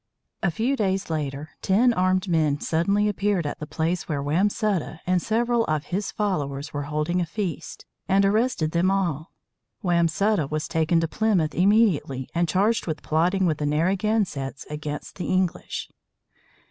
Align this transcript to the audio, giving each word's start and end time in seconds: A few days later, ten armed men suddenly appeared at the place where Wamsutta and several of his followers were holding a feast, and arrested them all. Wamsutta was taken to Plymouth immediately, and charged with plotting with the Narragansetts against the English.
A 0.41 0.49
few 0.49 0.75
days 0.75 1.11
later, 1.11 1.51
ten 1.61 1.93
armed 1.93 2.27
men 2.27 2.59
suddenly 2.59 3.07
appeared 3.07 3.45
at 3.45 3.59
the 3.59 3.67
place 3.67 4.09
where 4.09 4.19
Wamsutta 4.19 4.99
and 5.05 5.21
several 5.21 5.63
of 5.65 5.83
his 5.93 6.11
followers 6.11 6.73
were 6.73 6.85
holding 6.89 7.21
a 7.21 7.25
feast, 7.27 7.85
and 8.09 8.25
arrested 8.25 8.71
them 8.71 8.89
all. 8.89 9.31
Wamsutta 9.83 10.47
was 10.49 10.67
taken 10.67 10.99
to 11.01 11.07
Plymouth 11.07 11.53
immediately, 11.53 12.27
and 12.33 12.49
charged 12.49 12.87
with 12.87 13.03
plotting 13.03 13.45
with 13.45 13.59
the 13.59 13.67
Narragansetts 13.67 14.65
against 14.71 15.17
the 15.17 15.27
English. 15.27 15.91